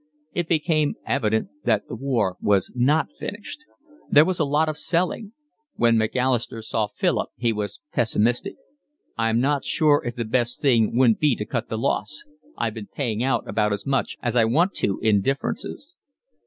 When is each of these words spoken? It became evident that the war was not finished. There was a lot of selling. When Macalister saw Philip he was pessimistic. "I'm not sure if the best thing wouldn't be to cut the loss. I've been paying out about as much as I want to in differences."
It 0.33 0.47
became 0.47 0.95
evident 1.05 1.49
that 1.63 1.87
the 1.87 1.93
war 1.95 2.35
was 2.41 2.73
not 2.75 3.11
finished. 3.19 3.59
There 4.09 4.25
was 4.25 4.39
a 4.39 4.45
lot 4.45 4.67
of 4.67 4.75
selling. 4.75 5.33
When 5.75 5.95
Macalister 5.95 6.63
saw 6.63 6.87
Philip 6.87 7.29
he 7.37 7.53
was 7.53 7.79
pessimistic. 7.93 8.55
"I'm 9.15 9.39
not 9.39 9.63
sure 9.63 10.01
if 10.03 10.15
the 10.15 10.25
best 10.25 10.59
thing 10.59 10.97
wouldn't 10.97 11.19
be 11.19 11.35
to 11.35 11.45
cut 11.45 11.69
the 11.69 11.77
loss. 11.77 12.25
I've 12.57 12.73
been 12.73 12.87
paying 12.87 13.23
out 13.23 13.47
about 13.47 13.73
as 13.73 13.85
much 13.85 14.17
as 14.23 14.35
I 14.35 14.43
want 14.43 14.73
to 14.77 14.97
in 15.03 15.21
differences." 15.21 15.95